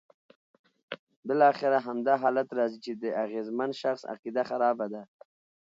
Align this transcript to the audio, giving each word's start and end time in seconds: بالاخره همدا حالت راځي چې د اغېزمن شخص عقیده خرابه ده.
بالاخره 1.27 1.77
همدا 1.87 2.13
حالت 2.23 2.47
راځي 2.57 2.79
چې 2.85 2.91
د 3.01 3.03
اغېزمن 3.23 3.69
شخص 3.81 4.01
عقیده 4.13 4.43
خرابه 4.49 4.85
ده. 4.93 5.01